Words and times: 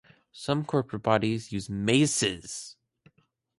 Some 0.31 0.65
corporate 0.65 1.03
bodies 1.03 1.51
use 1.51 1.69
maces. 1.69 2.75